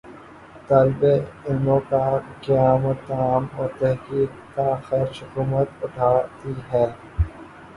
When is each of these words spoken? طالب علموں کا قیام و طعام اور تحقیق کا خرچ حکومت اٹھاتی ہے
طالب 0.67 1.03
علموں 1.45 1.79
کا 1.89 1.99
قیام 2.41 2.85
و 2.85 2.93
طعام 3.07 3.45
اور 3.55 3.69
تحقیق 3.79 4.55
کا 4.55 4.67
خرچ 4.83 5.23
حکومت 5.23 5.83
اٹھاتی 5.83 6.53
ہے 6.73 6.85